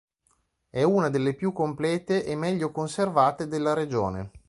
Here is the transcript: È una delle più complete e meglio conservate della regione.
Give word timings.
È 0.71 0.81
una 0.81 1.11
delle 1.11 1.35
più 1.35 1.53
complete 1.53 2.25
e 2.25 2.35
meglio 2.35 2.71
conservate 2.71 3.47
della 3.47 3.73
regione. 3.75 4.31